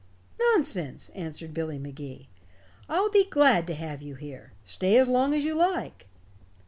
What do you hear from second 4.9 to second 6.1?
as long as you like."